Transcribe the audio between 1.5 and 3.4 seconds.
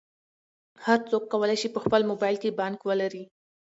شي په خپل موبایل کې بانک ولري.